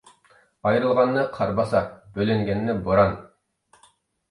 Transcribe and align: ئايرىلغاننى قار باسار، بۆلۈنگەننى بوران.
ئايرىلغاننى 0.69 1.25
قار 1.35 1.53
باسار، 1.61 1.87
بۆلۈنگەننى 2.17 2.79
بوران. 2.89 3.17